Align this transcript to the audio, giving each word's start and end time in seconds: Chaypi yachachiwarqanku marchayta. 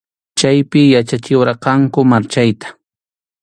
Chaypi 0.37 0.81
yachachiwarqanku 0.93 1.99
marchayta. 2.11 2.67